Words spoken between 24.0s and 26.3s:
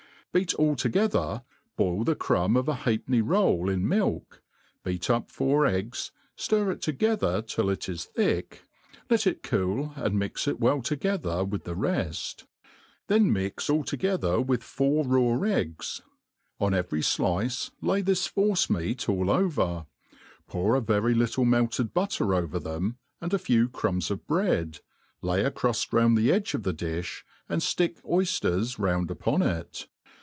of bread, lay a cruft round